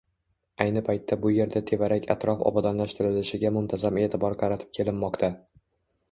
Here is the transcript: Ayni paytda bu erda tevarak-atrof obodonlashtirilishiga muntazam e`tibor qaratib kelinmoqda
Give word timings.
Ayni 0.63 0.81
paytda 0.85 1.17
bu 1.25 1.31
erda 1.43 1.59
tevarak-atrof 1.71 2.41
obodonlashtirilishiga 2.51 3.51
muntazam 3.59 3.99
e`tibor 4.05 4.37
qaratib 4.45 4.73
kelinmoqda 4.79 5.31